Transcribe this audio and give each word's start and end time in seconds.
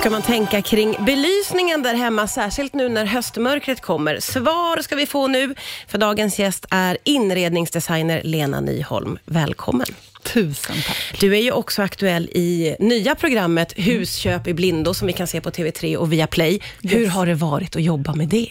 ska 0.00 0.10
man 0.10 0.22
tänka 0.22 0.62
kring 0.62 0.96
belysningen 1.04 1.82
där 1.82 1.94
hemma, 1.94 2.28
särskilt 2.28 2.74
nu 2.74 2.88
när 2.88 3.04
höstmörkret 3.04 3.80
kommer? 3.80 4.20
Svar 4.20 4.82
ska 4.82 4.96
vi 4.96 5.06
få 5.06 5.26
nu, 5.26 5.54
för 5.88 5.98
dagens 5.98 6.38
gäst 6.38 6.66
är 6.70 6.98
inredningsdesigner 7.04 8.22
Lena 8.24 8.60
Nyholm. 8.60 9.18
Välkommen. 9.24 9.86
Tusen 10.22 10.76
tack. 10.86 11.20
Du 11.20 11.36
är 11.36 11.40
ju 11.40 11.52
också 11.52 11.82
aktuell 11.82 12.24
i 12.28 12.76
nya 12.80 13.14
programmet 13.14 13.72
Husköp 13.76 14.46
i 14.46 14.54
blindo, 14.54 14.94
som 14.94 15.06
vi 15.06 15.12
kan 15.12 15.26
se 15.26 15.40
på 15.40 15.50
TV3 15.50 15.96
och 15.96 16.12
via 16.12 16.26
Play. 16.26 16.60
Hur 16.82 17.00
Yes. 17.00 17.12
har 17.14 17.26
det 17.26 17.34
varit 17.34 17.76
att 17.76 17.82
jobba 17.82 18.14
med 18.14 18.28
det? 18.28 18.48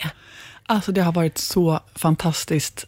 Alltså 0.65 0.91
det 0.91 1.01
har 1.01 1.11
varit 1.11 1.37
så 1.37 1.79
fantastiskt 1.95 2.85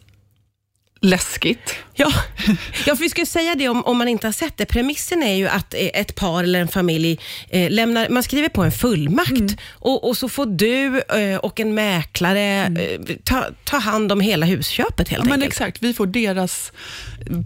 läskigt. 1.02 1.74
Ja, 1.94 2.12
ja 2.86 2.96
för 2.96 3.02
vi 3.02 3.08
ska 3.10 3.26
säga 3.26 3.54
det 3.54 3.68
om, 3.68 3.84
om 3.84 3.98
man 3.98 4.08
inte 4.08 4.26
har 4.26 4.32
sett 4.32 4.56
det. 4.56 4.66
Premissen 4.66 5.22
är 5.22 5.34
ju 5.34 5.48
att 5.48 5.74
eh, 5.74 5.80
ett 5.94 6.14
par 6.14 6.44
eller 6.44 6.60
en 6.60 6.68
familj 6.68 7.18
eh, 7.48 7.70
lämnar, 7.70 8.08
man 8.08 8.22
skriver 8.22 8.48
på 8.48 8.62
en 8.62 8.72
fullmakt 8.72 9.30
Mm. 9.30 9.56
och, 9.72 10.08
och 10.08 10.16
så 10.16 10.28
får 10.28 10.46
du 10.46 11.00
eh, 11.00 11.36
och 11.38 11.60
en 11.60 11.74
mäklare 11.74 12.64
eh, 12.66 13.16
ta, 13.24 13.44
ta 13.64 13.76
hand 13.78 14.12
om 14.12 14.20
hela 14.20 14.46
husköpet 14.46 15.08
helt 15.08 15.20
Mm. 15.20 15.28
Ja, 15.28 15.36
men 15.36 15.42
enkelt. 15.42 15.52
exakt, 15.52 15.82
vi 15.82 15.94
får 15.94 16.06
deras 16.06 16.72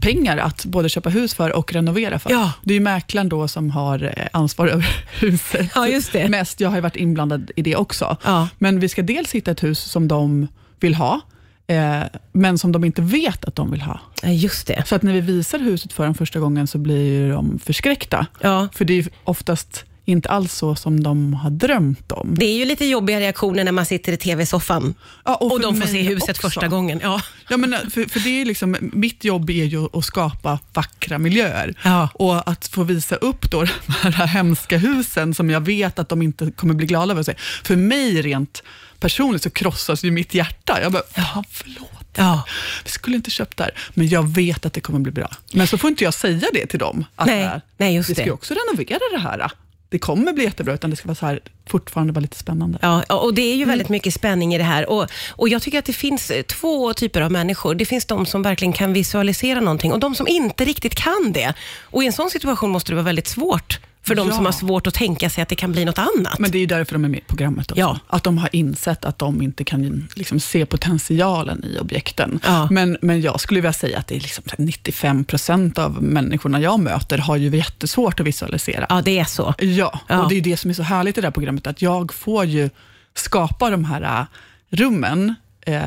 pengar 0.03 0.37
att 0.37 0.65
både 0.65 0.89
köpa 0.89 1.09
hus 1.11 1.35
för 1.35 1.53
och 1.53 1.73
renovera 1.73 2.19
för. 2.19 2.31
Ja. 2.31 2.53
Det 2.63 2.73
är 2.73 2.75
ju 2.75 2.81
mäklaren 2.81 3.29
då 3.29 3.49
som 3.49 3.71
har 3.71 4.05
eh, 4.17 4.27
ansvar 4.33 4.67
över 4.67 4.87
huset. 5.21 5.71
Ja, 5.75 5.89
just 5.89 6.13
det. 6.13 6.29
Mest, 6.29 6.61
jag 6.61 6.71
har 6.71 6.81
varit 6.81 6.97
inblandad 6.97 7.51
i 7.57 7.63
det 7.63 7.77
också. 7.77 8.17
Ja. 8.25 8.49
Men 8.59 8.81
vi 8.81 8.89
ska 8.89 9.03
dels 9.03 9.33
hitta 9.33 9.51
ett 9.51 9.63
hus 9.63 9.81
som 9.81 10.09
de 10.09 10.49
vill 10.81 10.95
ha, 10.95 11.21
eh, 11.67 12.03
men 12.33 12.59
som 12.59 12.73
de 12.73 12.85
inte 12.85 13.03
vet 13.03 13.45
att 13.45 13.57
de 13.57 13.71
vill 13.71 13.83
ha. 13.83 14.01
Ja, 14.23 14.29
just 14.29 14.67
det. 14.67 14.83
Så 14.87 14.95
att 14.95 15.03
när 15.03 15.13
vi 15.13 15.21
visar 15.21 15.59
huset 15.59 15.93
för 15.93 16.05
dem 16.05 16.15
första 16.15 16.41
gången 16.41 16.67
så 16.67 16.79
blir 16.79 17.31
de 17.31 17.59
förskräckta. 17.59 18.27
Ja. 18.41 18.69
För 18.73 18.85
det 18.85 18.99
är 18.99 19.09
oftast 19.25 19.85
inte 20.05 20.29
alls 20.29 20.53
så 20.53 20.75
som 20.77 21.03
de 21.03 21.35
har 21.35 21.51
drömt 21.51 22.13
om. 22.13 22.35
Det 22.39 22.45
är 22.47 22.57
ju 22.57 22.65
lite 22.65 22.85
jobbiga 22.85 23.21
reaktioner 23.21 23.65
när 23.65 23.73
man 23.73 23.87
sitter 23.87 24.13
i 24.13 24.17
TV-soffan 24.17 24.95
Ja, 25.25 25.35
och, 25.35 25.51
för 25.53 25.59
de 25.63 25.81
får 25.81 25.89
se 25.89 26.03
huset 26.03 26.31
också. 26.31 26.43
första 26.43 26.69
gången. 26.69 27.01
Ja. 27.03 27.21
Ja, 27.49 27.57
men 27.57 27.91
för, 27.91 28.09
för 28.09 28.21
det 28.21 28.41
är 28.41 28.45
liksom, 28.45 28.77
mitt 28.81 29.25
jobb 29.25 29.51
är 29.51 29.65
ju 29.65 29.89
att 29.93 30.05
skapa 30.05 30.59
vackra 30.73 31.19
miljöer. 31.19 31.75
Ja. 31.83 32.09
Och 32.15 32.49
att 32.49 32.67
få 32.67 32.83
visa 32.85 33.17
upp 33.17 33.51
då 33.51 33.65
de 34.03 34.13
här 34.13 34.27
hemska 34.27 34.79
husen 34.79 35.35
som 35.35 35.51
jag 35.51 35.61
vet 35.61 35.99
att 35.99 36.09
de 36.09 36.23
inte 36.23 36.51
kommer 36.51 36.75
bli 36.75 36.87
glada 36.87 37.13
över. 37.13 37.37
För 37.65 37.77
mig 37.77 38.23
rent 38.23 38.63
personligt 39.01 39.43
så 39.43 39.51
krossas 39.51 40.05
ju 40.05 40.11
mitt 40.11 40.35
hjärta. 40.35 40.79
Jag 40.83 40.93
bara, 40.93 41.03
ja. 41.15 41.45
förlåt. 41.51 41.89
Ja. 42.17 42.45
Vi 42.85 42.91
skulle 42.91 43.17
inte 43.17 43.31
köpt 43.31 43.57
där, 43.57 43.71
men 43.95 44.09
jag 44.09 44.29
vet 44.35 44.67
att 44.67 44.73
det 44.73 44.81
kommer 44.81 44.99
bli 44.99 45.13
bra. 45.13 45.31
Men 45.53 45.67
så 45.67 45.79
får 45.79 45.91
inte 45.91 46.05
jag 46.05 46.15
säga 46.15 46.49
det 46.53 46.67
till 46.67 46.79
dem. 46.79 47.05
Att 47.17 47.27
Nej, 47.27 47.61
nej, 47.77 47.95
just 47.95 48.11
vi 48.11 48.15
ska 48.15 48.23
det. 48.23 48.27
ju 48.27 48.33
också 48.33 48.55
renovera 48.55 48.99
det 49.13 49.19
här. 49.19 49.51
Det 49.95 49.99
kommer 49.99 50.33
bli 50.33 50.45
jättebra, 50.45 50.75
utan 50.75 50.91
det 50.91 50.97
ska 50.97 51.09
vara 51.09 51.15
så 51.15 51.27
här, 51.27 51.41
fortfarande 51.71 52.13
vara 52.13 52.21
lite 52.21 52.37
spännande. 52.39 52.79
Ja, 52.83 53.03
och 53.17 53.35
det 53.35 53.43
är 53.43 53.55
ju 53.57 53.63
Mm. 53.63 53.69
väldigt 53.69 53.89
mycket 53.89 54.15
spänning 54.15 54.55
i 54.55 54.59
det 54.59 54.65
här. 54.65 54.91
Och, 54.91 55.07
och 55.31 55.49
Jag 55.49 55.63
tycker 55.63 55.79
att 55.79 55.85
det 55.85 55.93
finns 55.93 56.31
eh, 56.31 56.43
två 56.43 56.95
typer 56.95 57.21
av 57.21 57.33
människor. 57.33 57.75
Det 57.75 57.85
finns 57.85 58.05
de 58.05 58.27
som 58.27 58.43
verkligen 58.43 58.73
kan 58.73 58.93
visualisera 58.93 59.61
någonting 59.61 59.93
och 59.93 60.01
de 60.01 60.15
som 60.15 60.29
inte 60.29 60.65
riktigt 60.65 60.95
kan 60.95 61.33
det. 61.33 61.55
Och 61.81 62.03
I 62.03 62.07
en 62.07 62.13
sån 62.13 62.31
situation 62.31 62.71
måste 62.71 62.93
det 62.93 62.97
vara 62.97 63.05
väldigt 63.05 63.27
svårt 63.29 63.79
för 64.07 64.15
de 64.15 64.29
Ja. 64.29 64.35
som 64.35 64.45
har 64.45 64.53
svårt 64.53 64.87
att 64.87 64.95
tänka 64.95 65.31
sig 65.31 65.43
att 65.43 65.49
det 65.49 65.55
kan 65.57 65.73
bli 65.73 65.85
något 65.85 65.99
annat. 65.99 66.39
Men 66.39 66.51
det 66.51 66.59
är 66.59 66.61
ju 66.61 66.67
därför 66.67 66.93
de 66.93 67.05
är 67.05 67.09
med 67.09 67.19
i 67.19 67.23
programmet 67.27 67.71
också. 67.71 67.81
Ja. 67.81 67.99
Att 68.07 68.25
de 68.25 68.39
har 68.39 68.49
insett 68.53 69.05
att 69.05 69.19
de 69.19 69.43
inte 69.43 69.65
kan 69.65 70.09
liksom 70.17 70.41
se 70.41 70.67
potentialen 70.67 71.65
i 71.65 71.79
objekten. 71.81 72.41
Ja. 72.45 72.69
Men, 72.71 72.97
men 73.03 73.21
jag 73.21 73.41
skulle 73.41 73.61
vilja 73.61 73.73
säga 73.73 73.99
att 73.99 74.07
det 74.07 74.17
är 74.17 74.21
liksom 74.21 74.45
så 74.47 74.51
här 74.59 74.65
95 74.65 75.25
procent 75.25 75.79
av 75.79 76.03
människorna 76.03 76.61
jag 76.61 76.81
möter 76.81 77.19
har 77.19 77.37
ju 77.37 77.57
jättesvårt 77.57 78.21
att 78.21 78.27
visualisera. 78.27 78.87
Ja, 78.89 79.03
det 79.05 79.19
är 79.19 79.25
så. 79.25 79.55
Ja, 79.59 80.01
Ja. 80.09 80.23
och 80.23 80.29
det 80.29 80.35
är 80.35 80.41
det 80.41 80.57
som 80.57 80.71
är 80.71 80.75
så 80.75 80.83
härligt 80.83 81.19
i 81.19 81.21
det 81.21 81.27
här 81.27 81.33
programmet, 81.33 81.67
att 81.67 81.83
jag 81.83 82.13
får 82.15 82.45
ju 82.45 82.71
skapa 83.15 83.71
de 83.71 83.85
här 83.85 84.03
äh, 84.21 84.27
rummen 84.71 85.35
eh, 85.67 85.83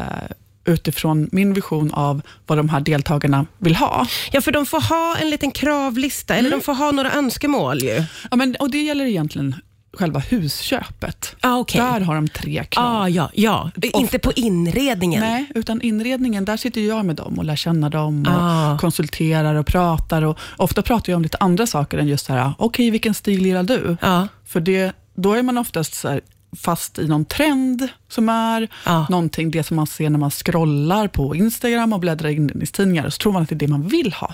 utifrån 0.67 1.29
min 1.31 1.53
vision 1.53 1.93
av 1.93 2.21
vad 2.47 2.57
de 2.57 2.69
här 2.69 2.79
deltagarna 2.79 3.45
vill 3.57 3.75
ha. 3.75 4.07
Ja, 4.31 4.41
för 4.41 4.51
de 4.51 4.65
får 4.65 4.81
ha 4.81 5.17
en 5.21 5.29
liten 5.29 5.51
kravlista, 5.51 6.35
eller 6.35 6.49
Mm. 6.49 6.59
de 6.59 6.63
får 6.65 6.73
ha 6.73 6.91
några 6.91 7.11
önskemål 7.11 7.79
ju. 7.83 8.03
Ja, 8.31 8.37
men, 8.37 8.55
och 8.59 8.71
det 8.71 8.77
gäller 8.81 9.05
egentligen 9.05 9.55
själva 9.93 10.19
husköpet. 10.19 11.35
Ah, 11.41 11.57
okej. 11.57 11.81
Där 11.81 11.99
har 11.99 12.15
de 12.15 12.27
tre 12.27 12.63
krav. 12.69 12.85
Ah, 12.85 13.07
ja, 13.09 13.29
ja. 13.33 13.71
Inte 13.81 14.19
på 14.19 14.31
inredningen. 14.35 15.21
Nej, 15.21 15.45
utan 15.55 15.81
inredningen, 15.81 16.45
där 16.45 16.57
sitter 16.57 16.81
jag 16.81 17.05
med 17.05 17.15
dem 17.15 17.37
och 17.39 17.45
lär 17.45 17.55
känna 17.55 17.89
dem 17.89 18.21
och 18.27 18.33
Ah. 18.33 18.77
konsulterar 18.77 19.55
och 19.55 19.65
pratar. 19.67 20.21
Och 20.21 20.37
ofta 20.57 20.81
pratar 20.81 21.11
jag 21.11 21.17
om 21.17 21.23
lite 21.23 21.37
andra 21.39 21.67
saker 21.67 21.97
än 21.97 22.07
just 22.07 22.25
så 22.25 22.33
här, 22.33 22.51
okej, 22.57 22.89
vilken 22.91 23.13
stil 23.13 23.45
gillar 23.45 23.63
du? 23.63 23.97
Ja. 24.01 24.27
För 24.45 24.59
det, 24.59 24.91
då 25.15 25.33
är 25.33 25.43
man 25.43 25.57
oftast 25.57 25.93
så 25.93 26.07
här, 26.09 26.21
fast 26.55 26.99
i 26.99 27.07
någon 27.07 27.25
trend 27.25 27.87
som 28.07 28.29
är 28.29 28.67
Ja. 28.85 29.07
någonting, 29.09 29.51
det 29.51 29.63
som 29.63 29.75
man 29.75 29.87
ser 29.87 30.09
när 30.09 30.19
man 30.19 30.31
scrollar 30.31 31.07
på 31.07 31.35
Instagram 31.35 31.93
och 31.93 31.99
bläddrar 31.99 32.29
i 32.29 32.33
inredningstidningar, 32.33 33.09
så 33.09 33.17
tror 33.17 33.33
man 33.33 33.43
att 33.43 33.49
det 33.49 33.55
är 33.55 33.59
det 33.59 33.67
man 33.67 33.87
vill 33.87 34.13
ha. 34.13 34.33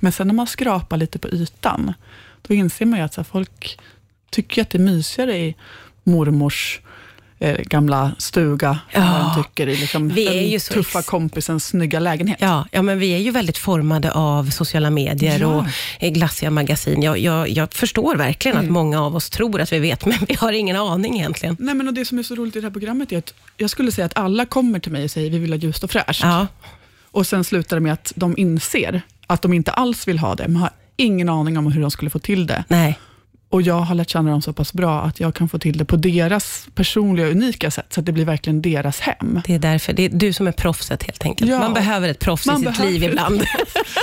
Men 0.00 0.12
sen 0.12 0.26
när 0.26 0.34
man 0.34 0.46
skrapar 0.46 0.96
lite 0.96 1.18
på 1.18 1.28
ytan, 1.28 1.92
då 2.42 2.54
inser 2.54 2.86
man 2.86 2.98
ju 2.98 3.04
att 3.04 3.14
så 3.14 3.24
folk 3.24 3.78
tycker 4.30 4.62
att 4.62 4.70
det 4.70 4.78
är 4.78 4.82
mysigare 4.82 5.36
i 5.38 5.56
mormors 6.04 6.80
eh, 7.42 7.56
gamla 7.60 8.12
stuga, 8.18 8.78
Ja. 8.92 9.32
de 9.36 9.42
tycker 9.42 9.68
i 9.68 9.76
liksom, 9.76 10.08
Vi 10.08 10.26
är 10.28 10.48
ju 10.52 10.60
så 10.60 10.72
tuffa 10.72 10.98
ex- 10.98 11.08
kompisens 11.08 11.66
snygga 11.66 12.00
lägenhet. 12.00 12.38
Ja, 12.40 12.66
ja, 12.72 12.82
men 12.82 12.98
vi 12.98 13.14
är 13.14 13.18
ju 13.18 13.30
väldigt 13.30 13.58
formade 13.58 14.12
av 14.12 14.50
sociala 14.50 14.90
medier 14.90 15.40
Ja. 15.40 15.46
och 15.46 15.64
eh, 15.98 16.10
glassiga 16.12 16.50
magasin. 16.50 17.02
Jag, 17.02 17.18
jag, 17.18 17.48
jag 17.48 17.74
förstår 17.74 18.16
verkligen 18.16 18.56
Mm. 18.56 18.66
att 18.68 18.72
många 18.72 19.02
av 19.02 19.16
oss 19.16 19.30
tror 19.30 19.60
att 19.60 19.72
vi 19.72 19.78
vet, 19.78 20.06
men 20.06 20.18
vi 20.28 20.34
har 20.34 20.52
ingen 20.52 20.76
aning 20.76 21.16
egentligen. 21.18 21.56
Nej, 21.58 21.74
men 21.74 21.88
och 21.88 21.94
det 21.94 22.04
som 22.04 22.18
är 22.18 22.22
så 22.22 22.34
roligt 22.34 22.56
i 22.56 22.60
det 22.60 22.66
här 22.66 22.72
programmet 22.72 23.12
är 23.12 23.18
att 23.18 23.34
jag 23.56 23.70
skulle 23.70 23.92
säga 23.92 24.04
att 24.06 24.16
alla 24.18 24.46
kommer 24.46 24.78
till 24.78 24.92
mig 24.92 25.04
och 25.04 25.10
säger 25.10 25.30
vi 25.30 25.38
vill 25.38 25.52
ha 25.52 25.58
ljust 25.58 25.84
och 25.84 25.90
fräscht. 25.90 26.22
Ja, 26.22 26.46
Och 27.10 27.26
sen 27.26 27.44
slutar 27.44 27.76
det 27.76 27.80
med 27.80 27.92
att 27.92 28.12
de 28.16 28.34
inser 28.38 29.02
att 29.26 29.42
de 29.42 29.52
inte 29.52 29.70
alls 29.70 30.08
vill 30.08 30.18
ha 30.18 30.34
det, 30.34 30.48
men 30.48 30.56
har 30.56 30.70
ingen 30.96 31.28
aning 31.28 31.58
om 31.58 31.72
hur 31.72 31.80
de 31.82 31.90
skulle 31.90 32.10
få 32.10 32.18
till 32.18 32.46
det. 32.46 32.64
nej. 32.68 32.98
Och 33.52 33.62
jag 33.62 33.74
har 33.74 33.94
lärt 33.94 34.10
känna 34.10 34.30
dem 34.30 34.42
så 34.42 34.52
pass 34.52 34.72
bra 34.72 35.00
att 35.02 35.20
jag 35.20 35.34
kan 35.34 35.48
få 35.48 35.58
till 35.58 35.78
det 35.78 35.84
på 35.84 35.96
deras 35.96 36.66
personliga, 36.74 37.26
unika 37.30 37.70
sätt, 37.70 37.86
så 37.90 38.00
att 38.00 38.06
det 38.06 38.12
blir 38.12 38.24
verkligen 38.24 38.62
deras 38.62 39.00
hem. 39.00 39.40
Det 39.46 39.54
är 39.54 39.58
därför. 39.58 39.92
Det 39.92 40.04
är 40.04 40.08
du 40.08 40.32
som 40.32 40.46
är 40.46 40.52
proffset 40.52 41.02
helt 41.02 41.24
enkelt. 41.24 41.50
Ja. 41.50 41.58
Man 41.58 41.74
behöver 41.74 42.08
ett 42.08 42.18
proffs 42.18 42.46
i 42.46 42.50
sitt 42.50 42.78
liv 42.84 43.02
ibland. 43.04 43.42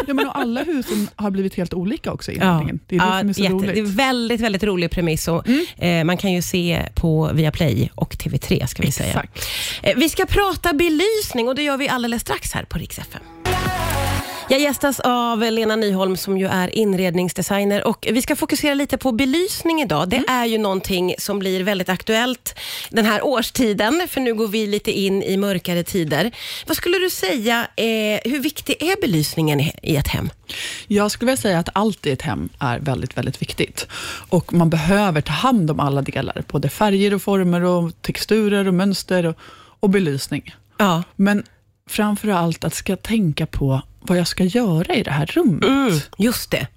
Ja, 0.08 0.14
men 0.14 0.28
och 0.28 0.38
alla 0.38 0.64
husen 0.64 1.08
har 1.16 1.32
blivit 1.32 1.56
helt 1.56 1.74
olika 1.74 2.12
också 2.12 2.32
i 2.32 2.36
inredningen. 2.36 2.80
Det 2.88 2.96
är 2.96 3.00
det 3.00 3.06
Ja, 3.06 3.20
som 3.20 3.30
är 3.30 3.34
så 3.34 3.42
jätte- 3.42 3.54
roligt. 3.54 3.70
Mm. 3.72 3.86
Det 3.86 3.92
är 3.92 3.96
väldigt, 3.96 4.42
väldigt 4.42 4.64
rolig 4.64 4.92
premiss. 4.92 5.28
Och, 5.28 5.50
eh, 5.78 6.04
man 6.04 6.18
kan 6.18 6.32
ju 6.34 6.42
se 6.42 6.86
på 6.96 7.30
Viaplay 7.34 7.92
och 7.96 8.18
TV3 8.18 8.66
ska 8.68 8.84
vi 8.84 8.92
säga. 8.92 9.08
Exakt. 9.10 9.46
Eh, 9.84 9.94
vi 9.98 10.10
ska 10.10 10.26
prata 10.26 10.74
belysning 10.74 11.48
och 11.48 11.56
det 11.56 11.64
gör 11.64 11.78
vi 11.78 11.90
alldeles 11.90 12.22
strax 12.22 12.54
här 12.54 12.64
på 12.64 12.78
Rix 12.78 12.98
FM. 13.00 13.22
Jag 14.52 14.60
gästas 14.62 15.00
av 15.00 15.40
Lena 15.52 15.76
Nyholm 15.76 16.18
som 16.18 16.38
ju 16.38 16.48
är 16.48 16.76
inredningsdesigner 16.76 17.88
och 17.88 18.08
vi 18.12 18.22
ska 18.22 18.36
fokusera 18.36 18.74
lite 18.74 18.98
på 18.98 19.12
belysning 19.12 19.82
idag. 19.82 20.10
Det 20.10 20.16
Mm. 20.18 20.30
är 20.30 20.46
ju 20.46 20.58
någonting 20.58 21.16
som 21.18 21.40
blir 21.40 21.64
väldigt 21.64 21.90
aktuellt 21.90 22.56
den 22.90 23.06
här 23.06 23.26
årstiden, 23.26 24.08
för 24.10 24.22
nu 24.22 24.34
går 24.34 24.48
vi 24.48 24.68
lite 24.68 24.92
in 24.92 25.24
i 25.24 25.38
mörkare 25.38 25.84
tider. 25.84 26.32
Vad 26.68 26.78
skulle 26.78 26.98
du 26.98 27.10
säga, 27.10 27.68
eh, 27.76 27.86
hur 28.32 28.40
viktig 28.40 28.76
är 28.84 29.02
belysningen 29.02 29.60
i 29.60 29.96
ett 29.96 30.08
hem? 30.08 30.30
Jag 30.88 31.12
skulle 31.12 31.32
vilja 31.32 31.42
säga 31.42 31.60
att 31.60 31.70
allt 31.74 32.06
i 32.06 32.12
ett 32.12 32.22
hem 32.22 32.50
är 32.60 32.80
väldigt, 32.80 33.18
väldigt 33.18 33.42
viktigt. 33.42 33.88
Och 34.30 34.54
man 34.54 34.70
behöver 34.70 35.22
ta 35.22 35.34
hand 35.34 35.72
om 35.72 35.80
alla 35.80 36.02
delar, 36.02 36.44
både 36.48 36.70
färger 36.70 37.14
och 37.14 37.22
former 37.22 37.62
och 37.64 38.02
texturer 38.02 38.68
och 38.68 38.74
mönster 38.74 39.26
och, 39.26 39.36
och 39.80 39.90
belysning. 39.90 40.56
Ja. 40.78 41.04
Men 41.16 41.44
framför 41.90 42.28
allt 42.28 42.64
att 42.64 42.74
ska 42.74 42.96
tänka 42.96 43.46
på 43.46 43.82
vad 44.02 44.18
jag 44.18 44.28
ska 44.28 44.44
göra 44.44 44.94
i 44.94 45.04
det 45.04 45.12
här 45.12 45.26
rummet. 45.26 45.64
Mm, 45.64 46.00
just 46.18 46.52
det. 46.52 46.68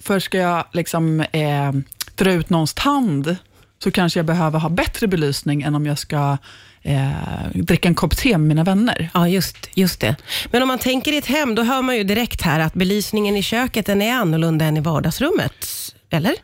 För 0.00 0.18
ska 0.18 0.38
jag 0.38 0.64
liksom 0.72 1.20
eh, 1.20 1.72
dra 2.14 2.32
ut 2.32 2.50
någons 2.50 2.74
tand, 2.74 3.36
så 3.82 3.90
kanske 3.90 4.18
jag 4.18 4.26
behöver 4.26 4.58
ha 4.58 4.68
bättre 4.68 5.06
belysning 5.06 5.62
än 5.62 5.74
om 5.74 5.86
jag 5.86 5.98
ska 5.98 6.38
eh, 6.82 7.10
dricka 7.54 7.88
en 7.88 7.94
kopp 7.94 8.16
te 8.16 8.38
med 8.38 8.48
mina 8.48 8.64
vänner. 8.64 9.10
Ja, 9.14 9.28
just, 9.28 9.56
just 9.74 10.00
det. 10.00 10.16
Men 10.50 10.62
om 10.62 10.68
man 10.68 10.78
tänker 10.78 11.12
i 11.12 11.16
ett 11.16 11.26
hem, 11.26 11.54
då 11.54 11.62
hör 11.62 11.82
man 11.82 11.96
ju 11.96 12.04
direkt 12.04 12.42
här 12.42 12.60
att 12.60 12.74
belysningen 12.74 13.36
i 13.36 13.42
köket 13.42 13.86
den 13.86 14.02
är 14.02 14.14
annorlunda 14.14 14.64
än 14.64 14.76
i 14.76 14.80
vardagsrummet. 14.80 15.66
Eller? 16.10 16.34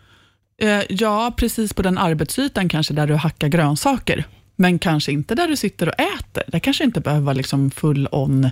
Eh, 0.63 0.83
ja, 0.89 1.35
precis 1.37 1.73
på 1.73 1.83
den 1.83 1.99
arbetsytan 1.99 2.69
kanske 2.69 2.95
där 2.95 3.07
du 3.07 3.15
hackar 3.15 3.49
grönsaker. 3.49 4.25
Men 4.57 4.79
kanske 4.79 5.13
inte 5.13 5.35
där 5.35 5.49
du 5.49 5.57
sitter 5.57 5.89
och 5.89 5.95
äter. 6.01 6.43
Där 6.47 6.59
kanske 6.59 6.85
inte 6.85 7.01
behöver 7.01 7.25
vara 7.25 7.35
liksom 7.35 7.71
full 7.71 8.09
on 8.13 8.45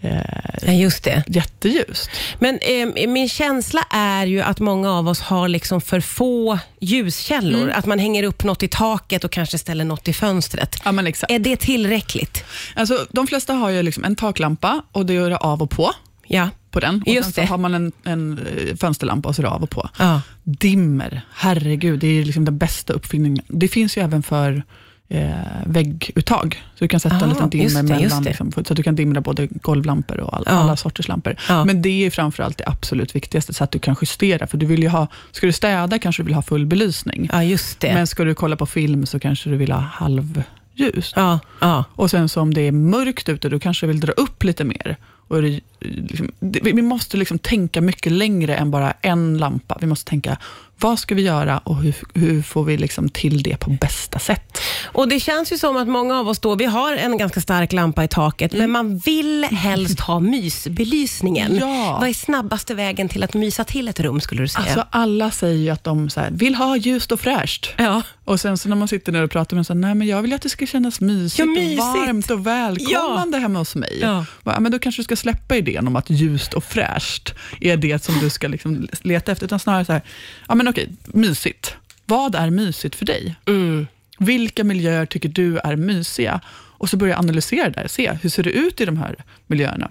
eh, 0.00 0.18
Ja, 0.62 0.72
just 0.72 1.04
det. 1.04 1.24
jätteljust. 1.28 2.10
Men 2.38 2.58
eh, 2.58 3.08
min 3.08 3.28
känsla 3.28 3.80
är 3.90 4.26
ju 4.26 4.40
att 4.40 4.60
många 4.60 4.92
av 4.92 5.08
oss 5.08 5.20
har 5.20 5.48
liksom 5.48 5.80
för 5.80 6.00
få 6.00 6.58
ljuskällor. 6.80 7.62
Mm. 7.62 7.74
Att 7.78 7.86
man 7.86 7.98
hänger 7.98 8.22
upp 8.22 8.44
något 8.44 8.62
i 8.62 8.68
taket 8.68 9.24
och 9.24 9.30
kanske 9.32 9.58
ställer 9.58 9.84
något 9.84 10.08
i 10.08 10.12
fönstret. 10.12 10.76
Ja, 10.84 10.92
men 10.92 11.06
exakt. 11.06 11.32
Är 11.32 11.38
det 11.38 11.56
tillräckligt? 11.56 12.44
Alltså, 12.74 13.06
de 13.10 13.26
flesta 13.26 13.52
har 13.52 13.70
ju 13.70 13.82
liksom 13.82 14.04
en 14.04 14.16
taklampa 14.16 14.82
och 14.92 15.06
det 15.06 15.12
gör 15.14 15.30
det 15.30 15.36
av 15.36 15.62
och 15.62 15.70
på. 15.70 15.92
Ja. 16.30 16.48
på 16.70 16.80
den. 16.80 17.02
Och 17.06 17.12
Just 17.12 17.24
sen 17.24 17.32
så 17.32 17.40
det. 17.40 17.46
har 17.46 17.58
man 17.58 17.74
en, 17.74 17.92
en 18.04 18.38
eh, 18.38 18.76
fönsterlampa 18.76 19.28
och 19.28 19.34
så 19.34 19.42
är 19.42 19.44
det 19.44 19.50
av 19.50 19.62
och 19.62 19.70
på. 19.70 19.88
Ja. 19.98 20.20
Dimmer, 20.44 21.20
herregud, 21.34 21.98
det 21.98 22.06
är 22.20 22.24
liksom 22.24 22.44
den 22.44 22.58
bästa 22.58 22.92
uppfinningen. 22.92 23.44
Det 23.48 23.68
finns 23.68 23.96
ju 23.96 24.02
även 24.02 24.22
för 24.22 24.62
eh, 25.08 25.30
vägguttag. 25.66 26.62
Så 26.74 26.84
du 26.84 26.88
kan 26.88 27.00
sätta 27.00 27.16
Ah, 27.16 27.22
en 27.22 27.28
liten 27.28 27.50
dimmer 27.50 27.82
det, 27.82 27.88
mellan, 28.00 28.22
liksom, 28.22 28.52
så 28.52 28.60
att 28.60 28.76
du 28.76 28.82
kan 28.82 28.94
dimra 28.96 29.20
både 29.20 29.46
golvlampor 29.46 30.20
och 30.20 30.34
all, 30.36 30.42
Ja. 30.46 30.52
alla 30.52 30.76
sorters 30.76 31.08
lampor. 31.08 31.36
Ja. 31.48 31.64
Men 31.64 31.82
det 31.82 32.06
är 32.06 32.10
framförallt 32.10 32.58
det 32.58 32.64
absolut 32.66 33.16
viktigaste, 33.16 33.54
så 33.54 33.64
att 33.64 33.70
du 33.70 33.78
kan 33.78 33.96
justera. 34.00 34.46
För 34.46 34.58
du 34.58 34.66
vill 34.66 34.88
ha, 34.88 35.06
ska 35.32 35.46
du 35.46 35.52
städa 35.52 35.98
kanske 35.98 36.22
du 36.22 36.24
vill 36.26 36.34
ha 36.34 36.42
full 36.42 36.66
belysning. 36.66 37.28
ja, 37.32 37.42
just 37.44 37.80
det. 37.80 37.94
Men 37.94 38.06
ska 38.06 38.24
du 38.24 38.34
kolla 38.34 38.56
på 38.56 38.66
film 38.66 39.06
så 39.06 39.18
kanske 39.18 39.50
du 39.50 39.56
vill 39.56 39.72
ha 39.72 39.80
halvljus. 39.80 41.12
ja, 41.16 41.40
ja. 41.60 41.84
Och 41.94 42.10
sen 42.10 42.28
så 42.28 42.40
om 42.40 42.54
det 42.54 42.60
är 42.60 42.72
mörkt 42.72 43.28
ute, 43.28 43.48
då 43.48 43.58
kanske 43.58 43.86
du 43.86 43.92
vill 43.92 44.00
dra 44.00 44.12
upp 44.12 44.44
lite 44.44 44.64
mer. 44.64 44.96
Och 45.28 45.42
det, 45.42 45.60
liksom, 45.80 46.30
det, 46.40 46.60
vi 46.62 46.82
måste 46.82 47.16
liksom 47.16 47.38
tänka 47.38 47.80
mycket 47.80 48.12
längre 48.12 48.56
än 48.56 48.70
bara 48.70 48.92
en 49.00 49.38
lampa. 49.38 49.78
Vi 49.80 49.86
måste 49.86 50.10
tänka, 50.10 50.36
vad 50.80 50.98
ska 50.98 51.14
vi 51.14 51.22
göra 51.22 51.58
och 51.58 51.76
hur, 51.82 51.94
hur 52.14 52.42
får 52.42 52.64
vi 52.64 52.76
liksom 52.76 53.08
till 53.08 53.42
det 53.42 53.56
på 53.56 53.70
bästa 53.70 54.18
sätt? 54.18 54.58
Och 54.92 55.08
Det 55.08 55.20
känns 55.20 55.52
ju 55.52 55.58
som 55.58 55.76
att 55.76 55.88
många 55.88 56.18
av 56.18 56.28
oss 56.28 56.38
då, 56.38 56.54
vi 56.54 56.64
har 56.64 56.92
en 56.96 57.18
ganska 57.18 57.40
stark 57.40 57.72
lampa 57.72 58.04
i 58.04 58.08
taket, 58.08 58.52
men 58.52 58.70
man 58.70 58.98
vill 58.98 59.44
helst 59.44 60.00
ha 60.00 60.20
mysbelysningen. 60.72 61.56
Ja. 61.56 61.96
Vad 62.00 62.08
är 62.08 62.12
snabbaste 62.14 62.74
vägen 62.74 63.08
till 63.08 63.22
att 63.22 63.34
mysa 63.34 63.64
till 63.64 63.88
ett 63.88 64.00
rum, 64.00 64.20
skulle 64.20 64.42
du 64.42 64.48
säga? 64.48 64.64
Alltså 64.64 64.84
alla 64.90 65.30
säger 65.30 65.56
ju 65.58 65.70
att 65.70 65.84
de 65.84 66.08
här, 66.16 66.30
vill 66.30 66.54
ha 66.54 66.76
ljust 66.76 67.12
och 67.12 67.20
fräscht. 67.20 67.68
ja. 67.76 68.02
Och 68.24 68.40
sen 68.40 68.58
så 68.58 68.68
när 68.68 68.76
man 68.76 68.88
sitter 68.88 69.12
ner 69.12 69.22
och 69.22 69.30
pratar 69.30 69.56
med 69.56 69.64
dem, 69.66 69.80
nej 69.80 69.94
men 69.94 70.06
jag 70.06 70.22
vill 70.22 70.32
att 70.32 70.42
det 70.42 70.48
ska 70.48 70.66
kännas 70.66 71.00
mysigt, 71.00 71.38
Ja, 71.38 71.44
mysigt. 71.44 71.80
och 71.80 71.86
varmt 71.96 72.30
och 72.30 72.46
välkomnande 72.46 73.38
hemma 73.38 73.58
hos 73.58 73.74
mig. 73.74 73.98
Ja. 74.02 74.24
Ja, 74.44 74.60
men 74.60 74.72
då 74.72 74.78
kanske 74.78 75.00
du 75.00 75.04
ska 75.04 75.16
släppa 75.16 75.56
idén 75.56 75.86
om 75.86 75.96
att 75.96 76.10
ljust 76.10 76.54
och 76.54 76.64
fräscht 76.64 77.34
är 77.60 77.76
det 77.76 78.04
som 78.04 78.18
du 78.20 78.30
ska 78.30 78.48
liksom 78.48 78.88
leta 79.02 79.32
efter, 79.32 79.44
utan 79.46 79.58
snarare 79.58 79.84
så 79.84 79.92
här, 79.92 80.02
ja 80.48 80.54
men 80.54 80.67
okej, 80.68 80.88
mysigt. 81.04 81.74
Vad 82.06 82.34
är 82.34 82.50
mysigt 82.50 82.94
för 82.94 83.06
dig? 83.06 83.34
Mm. 83.46 83.86
Vilka 84.18 84.64
miljöer 84.64 85.06
tycker 85.06 85.28
du 85.28 85.58
är 85.58 85.76
mysiga? 85.76 86.40
Och 86.50 86.88
så 86.88 86.96
börja 86.96 87.18
analysera 87.18 87.70
där, 87.70 87.88
se 87.88 88.12
hur 88.22 88.30
ser 88.30 88.42
det 88.42 88.50
ut 88.50 88.80
i 88.80 88.84
de 88.84 88.96
här 88.96 89.16
miljöerna? 89.46 89.90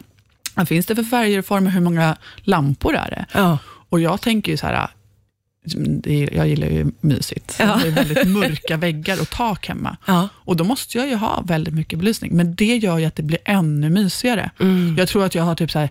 Vad 0.56 0.68
finns 0.68 0.86
det 0.86 0.96
för 0.96 1.04
färger 1.04 1.40
och 1.40 1.46
former? 1.46 1.72
Hur 1.72 1.82
många 1.82 2.18
lampor 2.38 2.96
är 2.96 3.10
det? 3.10 3.26
Ja. 3.34 3.58
Och 3.90 4.00
jag 4.00 4.22
tänker 4.22 4.52
ju 4.52 4.58
så 4.58 4.68
här, 4.68 4.90
är, 6.04 6.36
jag 6.36 6.48
gillar 6.48 6.68
ju 6.68 6.92
mysigt. 7.02 7.56
Ja. 7.60 7.80
Det 7.84 7.88
är 7.88 7.92
väldigt 7.92 8.28
mörka 8.28 8.78
väggar 8.78 9.22
och 9.22 9.30
tak 9.30 9.68
hemma. 9.68 9.98
Ja. 10.06 10.30
Och 10.36 10.56
då 10.56 10.64
måste 10.64 10.98
jag 10.98 11.08
ju 11.08 11.16
ha 11.16 11.42
väldigt 11.42 11.74
mycket 11.74 12.00
belysning, 12.00 12.36
men 12.36 12.56
det 12.56 12.78
gör 12.78 12.98
ju 12.98 13.06
att 13.06 13.16
det 13.16 13.24
blir 13.24 13.40
ännu 13.46 13.90
mysigare. 13.90 14.52
Mm. 14.60 14.96
Jag 14.98 15.08
tror 15.08 15.26
att 15.26 15.36
jag 15.36 15.44
har 15.44 15.56
typ 15.56 15.72
så 15.72 15.80
här 15.80 15.90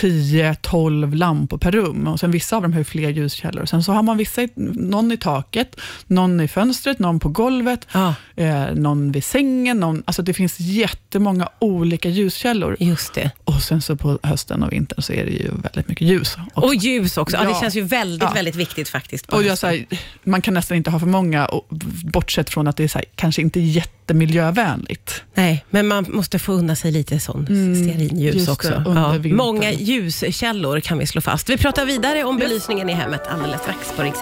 10-12 0.00 1.14
lampor 1.14 1.58
per 1.58 1.72
rum 1.72 2.06
och 2.08 2.20
sen 2.20 2.30
vissa 2.30 2.56
av 2.56 2.62
dem 2.62 2.72
har 2.72 2.80
ju 2.80 2.84
fler 2.84 3.10
ljuskällor. 3.10 3.66
Sen 3.66 3.82
så 3.82 3.92
har 3.92 4.02
man 4.02 4.16
vissa, 4.16 4.42
i- 4.42 4.48
någon 4.56 5.12
i 5.12 5.16
taket, 5.16 5.76
någon 6.06 6.40
i 6.40 6.48
fönstret, 6.48 6.98
någon 6.98 7.20
på 7.20 7.28
golvet, 7.28 7.86
ja, 7.92 8.14
eh, 8.36 8.74
någon 8.74 9.12
vid 9.12 9.24
sängen. 9.24 9.80
Någon, 9.80 10.02
alltså 10.06 10.22
det 10.22 10.34
finns 10.34 10.60
jättemånga 10.60 11.48
olika 11.58 12.08
ljuskällor. 12.08 12.76
just 12.80 13.14
det. 13.14 13.30
Och 13.44 13.62
sen 13.62 13.82
så 13.82 13.96
på 13.96 14.18
hösten 14.22 14.62
och 14.62 14.72
vintern 14.72 15.02
så 15.02 15.12
är 15.12 15.24
det 15.24 15.30
ju 15.32 15.50
väldigt 15.62 15.88
mycket 15.88 16.08
ljus. 16.08 16.36
också. 16.54 16.60
Och 16.66 16.74
ljus 16.74 17.16
också. 17.16 17.36
Ja. 17.36 17.42
det 17.42 17.48
Ja. 17.50 17.60
känns 17.60 17.74
ju 17.76 17.82
väldigt, 17.82 18.22
Ja. 18.22 18.32
väldigt 18.34 18.56
viktigt 18.56 18.88
faktiskt. 18.88 19.32
Och 19.32 19.42
jag, 19.42 19.58
så 19.58 19.66
här, 19.66 19.86
man 20.24 20.42
kan 20.42 20.54
nästan 20.54 20.76
inte 20.76 20.90
ha 20.90 20.98
för 21.00 21.06
många, 21.06 21.46
och, 21.46 21.66
bortsett 22.04 22.50
från 22.50 22.66
att 22.68 22.76
det 22.76 22.84
är 22.84 22.88
så 22.88 22.98
här, 22.98 23.04
kanske 23.16 23.42
inte 23.42 23.60
jättemiljövänligt. 24.04 25.22
Nej, 25.34 25.64
men 25.70 25.86
man 25.88 26.06
måste 26.08 26.38
få 26.38 26.52
unna 26.52 26.76
sig 26.76 26.92
lite 26.92 27.20
sån 27.20 27.46
Mm, 27.48 27.84
stearinljus 27.84 28.48
också. 28.48 28.82
Ja. 28.86 29.18
Många 29.24 29.72
ljuskällor 29.72 30.80
kan 30.80 30.98
vi 30.98 31.06
slå 31.06 31.20
fast. 31.20 31.48
Vi 31.48 31.56
pratar 31.56 31.86
vidare 31.86 32.24
om 32.24 32.36
belysningen 32.38 32.90
i 32.90 32.92
hemmet 32.92 33.22
alldeles 33.28 33.60
strax 33.60 33.92
på 33.96 34.02
Rix 34.02 34.18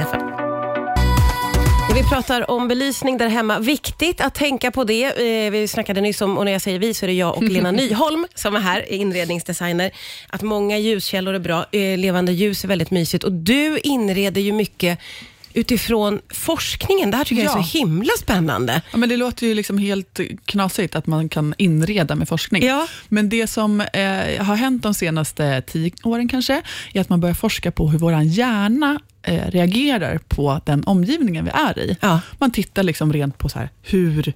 Vi 1.94 2.02
pratar 2.02 2.50
om 2.50 2.68
belysning 2.68 3.18
där 3.18 3.28
hemma. 3.28 3.58
Viktigt 3.58 4.20
att 4.20 4.34
tänka 4.34 4.70
på 4.70 4.84
det. 4.84 5.04
Eh, 5.46 5.50
Vi 5.50 5.68
snackade 5.68 6.00
nyss 6.00 6.20
om, 6.20 6.38
och 6.38 6.44
när 6.44 6.52
jag 6.52 6.62
säger 6.62 6.78
vi 6.78 6.94
så 6.94 7.04
är 7.04 7.06
det 7.06 7.14
jag 7.14 7.36
och 7.36 7.42
Lena 7.42 7.70
Nyholm 7.80 8.26
som 8.34 8.56
är 8.56 8.60
här, 8.60 8.92
inredningsdesigner. 8.92 9.90
Att 10.28 10.42
många 10.42 10.78
ljuskällor 10.78 11.34
är 11.34 11.38
bra. 11.38 11.66
Eh, 11.72 11.98
Levande 11.98 12.32
ljus 12.32 12.64
är 12.64 12.68
väldigt 12.68 12.90
mysigt 12.90 13.24
och 13.24 13.32
du 13.32 13.78
inreder 13.78 14.40
ju 14.40 14.52
mycket 14.52 14.98
utifrån 15.54 16.20
forskningen. 16.28 17.10
Det 17.10 17.16
här 17.16 17.24
tycker 17.24 17.42
jag 17.42 17.52
är 17.52 17.58
Ja. 17.58 17.64
så 17.64 17.78
himla 17.78 18.12
spännande. 18.20 18.82
Ja, 18.90 18.98
men 18.98 19.08
det 19.08 19.16
låter 19.16 19.46
ju 19.46 19.54
liksom 19.54 19.78
helt 19.78 20.20
knasigt 20.44 20.96
att 20.96 21.06
man 21.06 21.28
kan 21.28 21.54
inreda 21.58 22.14
med 22.14 22.28
forskning. 22.28 22.64
Ja. 22.64 22.86
Men 23.08 23.28
det 23.28 23.46
som 23.46 23.80
eh, 23.80 24.44
har 24.44 24.54
hänt 24.54 24.82
de 24.82 24.94
senaste 24.94 25.62
tio 25.62 25.92
åren 26.02 26.28
kanske, 26.28 26.62
är 26.92 27.00
att 27.00 27.08
man 27.08 27.20
börjar 27.20 27.34
forska 27.34 27.70
på 27.72 27.88
hur 27.88 27.98
vår 27.98 28.20
hjärna 28.22 29.00
eh, 29.22 29.46
reagerar 29.50 30.18
på 30.28 30.60
den 30.66 30.84
omgivningen 30.84 31.44
vi 31.44 31.50
är 31.50 31.78
i. 31.78 31.96
Ja. 32.00 32.20
Man 32.38 32.50
tittar 32.52 32.82
liksom 32.82 33.12
rent 33.12 33.38
på 33.38 33.48
så 33.48 33.58
här, 33.58 33.68
hur 33.82 34.32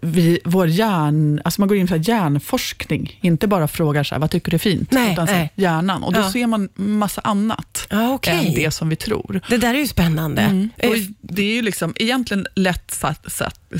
vi, 0.00 0.38
vår 0.44 0.66
hjärn, 0.68 1.40
alltså 1.44 1.60
man 1.60 1.68
går 1.68 1.76
in 1.78 1.88
för 1.88 2.08
hjärnforskning, 2.08 3.18
inte 3.22 3.46
bara 3.46 3.68
frågar 3.68 4.04
så 4.04 4.14
här, 4.14 4.20
vad 4.20 4.30
tycker 4.30 4.50
du 4.50 4.54
är 4.54 4.58
fint, 4.58 4.90
Nej, 4.92 5.12
utan 5.12 5.26
så 5.26 5.32
här, 5.32 5.48
hjärnan. 5.54 6.02
Och 6.02 6.12
då 6.12 6.20
Ja. 6.20 6.32
ser 6.32 6.46
man 6.46 6.68
massa 6.74 7.20
annat 7.24 7.86
Ja, 7.90 8.12
okej. 8.12 8.46
än 8.48 8.54
det 8.54 8.70
som 8.70 8.88
vi 8.88 8.96
tror. 8.96 9.40
Det 9.48 9.56
där 9.56 9.74
är 9.74 9.78
ju 9.78 9.86
spännande. 9.86 10.42
Mm. 10.42 10.70
Eh, 10.76 10.90
Och 10.90 10.96
det 11.20 11.42
är 11.42 11.54
ju 11.54 11.62
liksom, 11.62 11.92
egentligen 11.96 12.46
lätt 12.54 12.90
sagt, 12.90 13.32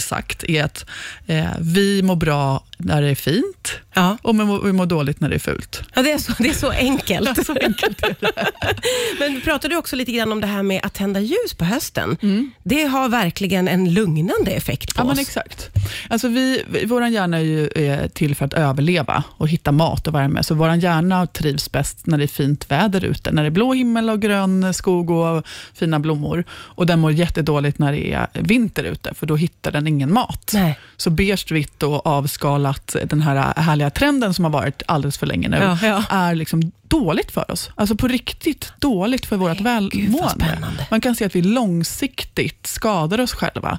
sagt, 0.03 0.45
är 0.45 0.65
att 0.65 0.85
eh, 1.27 1.45
vi 1.61 2.03
mår 2.03 2.17
bra 2.17 2.65
när 2.79 3.03
det 3.03 3.09
är 3.09 3.15
fint 3.15 3.73
Ja. 3.95 4.17
och 4.23 4.41
vi 4.41 4.45
mår, 4.45 4.63
vi 4.63 4.73
mår 4.73 4.87
dåligt 4.87 5.21
när 5.21 5.29
det 5.29 5.35
är 5.35 5.39
fult. 5.39 5.83
Ja, 5.95 6.03
det 6.03 6.13
är 6.13 6.19
så, 6.19 6.33
det 6.39 6.49
är 6.49 6.53
så 6.55 6.71
enkelt. 6.71 7.47
Så 7.47 7.53
enkelt. 7.63 8.03
Men 9.19 9.41
pratar 9.41 9.69
du 9.69 9.77
också 9.77 9.97
lite 9.97 10.13
grann 10.13 10.33
om 10.33 10.41
det 10.41 10.47
här 10.47 10.63
med 10.63 10.81
att 10.85 10.95
tända 10.95 11.21
ljus 11.21 11.55
på 11.59 11.65
hösten? 11.65 12.17
Mm. 12.23 12.51
Det 12.63 12.85
har 12.85 13.09
verkligen 13.09 13.69
en 13.69 13.95
lugnande 13.95 14.51
effekt 14.51 14.95
på 14.95 15.01
Ja, 15.01 15.05
men 15.05 15.13
oss. 15.13 15.19
Exakt. 15.53 15.79
Alltså 16.09 16.29
vi, 16.29 16.65
vår 16.87 17.07
hjärna 17.07 17.37
är 17.39 17.43
ju 17.43 17.69
till 18.09 18.35
för 18.35 18.45
att 18.45 18.55
överleva 18.55 19.25
och 19.29 19.49
hitta 19.49 19.73
mat 19.73 20.07
och 20.07 20.15
värme, 20.15 20.43
så 20.43 20.55
vår 20.55 20.75
hjärna 20.75 21.27
trivs 21.27 21.73
bäst 21.73 22.07
när 22.07 22.19
det 22.19 22.25
är 22.25 22.29
fint 22.29 22.71
väder 22.71 23.05
ute, 23.05 23.33
när 23.33 23.43
det 23.43 23.49
är 23.49 23.51
blå 23.51 23.73
himmel 23.73 24.11
och 24.11 24.21
grön 24.21 24.75
skog 24.75 25.11
och 25.11 25.47
fina 25.75 26.01
blommor. 26.01 26.45
Och 26.51 26.87
den 26.87 27.01
mår 27.01 27.13
jättedåligt 27.13 27.79
när 27.79 27.93
det 27.93 28.13
är 28.13 28.29
vinter 28.33 28.85
ute, 28.85 29.15
för 29.15 29.27
då 29.27 29.37
hittar 29.37 29.73
den 29.73 29.87
ingen 29.87 30.13
mat. 30.13 30.51
Nej. 30.55 30.79
Så 30.97 31.11
beige, 31.11 31.53
vitt 31.53 31.83
och 31.83 32.07
avskalat, 32.07 32.97
den 33.05 33.23
här 33.23 33.61
härliga 33.61 33.91
trenden 33.91 34.35
som 34.35 34.45
har 34.45 34.53
varit 34.53 34.83
alldeles 34.87 35.19
för 35.19 35.27
länge 35.27 35.49
nu, 35.49 35.57
Ja, 35.57 35.79
ja. 35.83 36.05
är 36.11 36.35
liksom 36.35 36.73
dåligt 36.93 37.31
för 37.31 37.51
oss. 37.51 37.71
Alltså 37.75 37.97
på 37.97 38.09
riktigt 38.09 38.73
dåligt 38.79 39.27
för 39.27 39.37
vårt 39.37 39.61
välmående. 39.61 40.87
Man 40.91 41.01
kan 41.01 41.15
se 41.15 41.25
att 41.25 41.37
vi 41.37 41.43
långsiktigt 41.43 42.67
skadar 42.67 43.21
oss 43.21 43.33
själva 43.33 43.79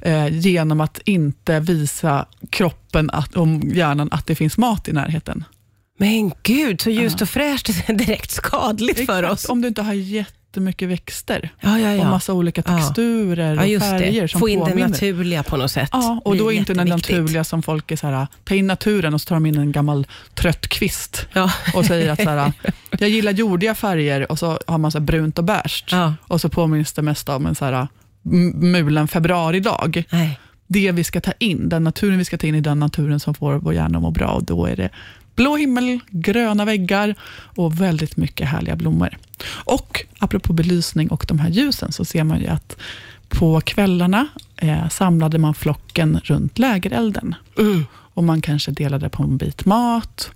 eh, 0.00 0.28
genom 0.28 0.80
att 0.80 1.00
inte 1.04 1.60
visa 1.60 2.26
kroppen 2.50 3.10
att, 3.10 3.34
och 3.34 3.46
hjärnan 3.64 4.08
att 4.12 4.26
det 4.26 4.34
finns 4.34 4.58
mat 4.58 4.88
i 4.88 4.92
närheten. 4.92 5.44
Men 5.98 6.32
gud, 6.42 6.80
så 6.80 6.90
ljust 6.90 7.22
och 7.22 7.28
fräscht 7.28 7.68
är 7.68 7.92
direkt 8.06 8.30
skadligt 8.30 9.06
för 9.06 9.22
Exakt, 9.22 9.32
oss. 9.32 9.48
Om 9.48 9.62
du 9.62 9.68
inte 9.68 9.82
har 9.82 9.94
jättemycket 10.56 10.88
växter 10.88 11.50
Ja, 11.60 11.78
ja, 11.78 11.92
och 11.92 11.98
ja. 11.98 12.10
massa 12.10 12.32
olika 12.32 12.62
texturer 12.62 13.52
och 13.76 13.82
färger 13.82 14.22
det. 14.22 14.28
som 14.28 14.40
Få 14.40 14.48
in 14.48 14.58
det 14.58 14.64
påminner. 14.70 14.88
naturliga 14.88 15.42
på 15.42 15.56
något 15.56 15.70
sätt. 15.70 15.88
Ja, 15.92 16.20
och 16.24 16.36
då 16.36 16.52
inte 16.52 16.74
den 16.74 16.88
naturliga 16.88 17.44
som 17.44 17.62
folk 17.62 17.90
är 17.90 17.96
så 17.96 18.06
här, 18.06 18.26
ta 18.44 18.54
in 18.54 18.66
naturen 18.66 19.14
och 19.14 19.20
så 19.20 19.26
tar 19.28 19.36
de 19.36 19.46
in 19.46 19.58
en 19.58 19.72
gammal 19.72 20.06
trött 20.34 20.68
kvist 20.68 21.26
och 21.74 21.84
säger 21.84 22.12
att 22.12 22.22
så 22.22 22.30
här, 22.30 22.52
jag 22.98 23.08
gillar 23.08 23.32
jordiga 23.32 23.74
färger 23.74 24.32
och 24.32 24.38
så 24.38 24.58
har 24.66 24.78
man 24.78 24.90
så 24.90 25.00
brunt 25.00 25.38
och 25.38 25.44
Ja. 25.90 26.14
och 26.20 26.40
så 26.40 26.48
påminns 26.48 26.92
det 26.92 27.02
mest 27.02 27.28
om 27.28 27.46
en 27.46 27.54
så 27.54 27.64
här 27.64 27.88
mulen 28.54 29.08
februaridag. 29.08 30.04
Nej. 30.10 30.38
Det 30.68 30.92
vi 30.92 31.04
ska 31.04 31.20
ta 31.20 31.32
in, 31.38 31.68
den 31.68 31.84
naturen 31.84 32.18
vi 32.18 32.24
ska 32.24 32.38
ta 32.38 32.46
in 32.46 32.54
är 32.54 32.60
den 32.60 32.78
naturen 32.78 33.20
som 33.20 33.34
får 33.34 33.54
vår 33.54 33.74
hjärna 33.74 33.98
att 33.98 34.02
må 34.02 34.10
bra 34.10 34.28
och 34.28 34.44
då 34.44 34.66
är 34.66 34.76
det 34.76 34.90
blå 35.36 35.56
himmel, 35.56 36.00
gröna 36.10 36.64
väggar 36.64 37.14
och 37.56 37.80
väldigt 37.80 38.16
mycket 38.16 38.48
härliga 38.48 38.76
blommor. 38.76 39.18
Och 39.48 40.04
apropå 40.18 40.52
belysning 40.52 41.08
och 41.08 41.24
de 41.28 41.38
här 41.38 41.48
ljusen 41.50 41.92
så 41.92 42.04
ser 42.04 42.24
man 42.24 42.40
ju 42.40 42.46
att 42.46 42.76
på 43.28 43.60
kvällarna 43.60 44.28
eh, 44.56 44.88
samlade 44.88 45.38
man 45.38 45.54
flocken 45.54 46.20
runt 46.24 46.58
lägerelden 46.58 47.34
Mm. 47.58 47.86
och 47.92 48.24
man 48.24 48.40
kanske 48.40 48.70
delade 48.70 49.08
på 49.08 49.22
en 49.22 49.36
bit 49.36 49.64
mat 49.64 50.30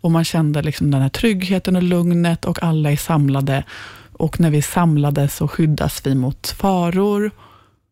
och 0.00 0.10
man 0.10 0.24
kände 0.24 0.62
liksom 0.62 0.90
den 0.90 1.02
här 1.02 1.08
tryggheten 1.08 1.76
och 1.76 1.82
lugnet 1.82 2.44
och 2.44 2.62
alla 2.62 2.92
är 2.92 2.96
samlade 2.96 3.64
och 4.12 4.40
när 4.40 4.50
vi 4.50 4.58
är 4.58 4.62
samlade 4.62 5.28
så 5.28 5.48
skyddas 5.48 6.02
vi 6.06 6.14
mot 6.14 6.46
faror. 6.58 7.30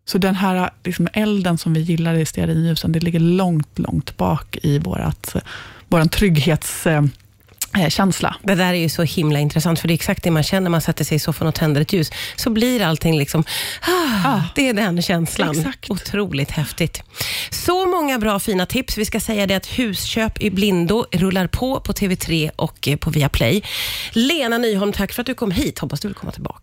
Så 0.04 0.18
den 0.18 0.34
här 0.34 0.70
liksom 0.84 1.08
elden 1.12 1.58
som 1.58 1.74
vi 1.74 1.80
gillar 1.80 2.14
i 2.14 2.26
stearinljusen, 2.26 2.92
det 2.92 3.00
ligger 3.00 3.20
långt, 3.20 3.78
långt 3.78 4.16
bak 4.16 4.58
i 4.62 4.78
vårat, 4.78 5.36
våran 5.90 6.08
trygghets, 6.08 6.86
eh, 6.86 7.02
eh. 7.78 7.88
Det 8.42 8.54
där 8.54 8.72
är 8.72 8.74
ju 8.74 8.88
så 8.88 9.02
himla 9.02 9.38
intressant, 9.38 9.80
för 9.80 9.88
det 9.88 9.92
är 9.92 9.94
exakt 9.94 10.22
det 10.22 10.30
man 10.30 10.42
känner 10.42 10.60
när 10.60 10.70
man 10.70 10.80
sätter 10.80 11.04
sig 11.04 11.16
i 11.16 11.18
soffan 11.18 11.48
och 11.48 11.54
tänder 11.54 11.80
ett 11.80 11.92
ljus. 11.92 12.10
Så 12.36 12.50
blir 12.50 12.82
allting 12.82 13.18
liksom, 13.18 13.44
ah, 13.82 14.28
Ah. 14.28 14.42
det 14.54 14.68
är 14.68 14.72
den 14.74 15.02
känslan. 15.02 15.58
Exakt. 15.58 15.90
Otroligt 15.90 16.50
häftigt. 16.50 17.02
Så 17.50 17.86
många 17.86 18.18
bra 18.18 18.40
fina 18.40 18.66
tips. 18.66 18.98
Vi 18.98 19.04
ska 19.04 19.20
säga 19.20 19.46
det 19.46 19.54
att 19.54 19.66
husköp 19.66 20.42
i 20.42 20.50
blindo 20.50 21.06
rullar 21.12 21.46
på 21.46 21.80
på 21.80 21.92
TV3 21.92 22.50
och 22.56 22.88
eh, 22.88 22.96
på 22.96 23.10
Viaplay. 23.10 23.62
Lena 24.12 24.58
Nyholm, 24.58 24.92
tack 24.92 25.12
för 25.12 25.20
att 25.22 25.26
du 25.26 25.34
kom 25.34 25.50
hit. 25.50 25.78
Hoppas 25.78 26.00
du 26.00 26.08
vill 26.08 26.14
komma 26.14 26.32
tillbaka. 26.32 26.58